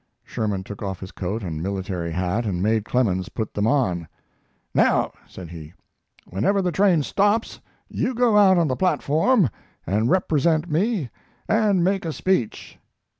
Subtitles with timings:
[0.23, 4.07] Sherman took off his coat and military hat and made Clemens put them on.
[4.73, 5.73] "Now," said he,
[6.25, 9.47] "whenever the train stops you go out on the platform
[9.85, 11.11] and represent me
[11.47, 12.79] and make a speech."